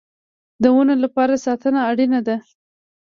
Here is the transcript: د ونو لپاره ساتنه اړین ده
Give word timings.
د 0.61 0.63
ونو 0.75 0.93
لپاره 1.03 1.33
ساتنه 1.45 1.79
اړین 1.89 2.13
ده 2.27 2.37